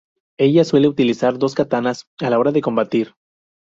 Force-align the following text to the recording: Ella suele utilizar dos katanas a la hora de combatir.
Ella 0.39 0.63
suele 0.63 0.87
utilizar 0.87 1.37
dos 1.37 1.53
katanas 1.53 2.07
a 2.21 2.31
la 2.31 2.39
hora 2.39 2.51
de 2.51 2.61
combatir. 2.61 3.13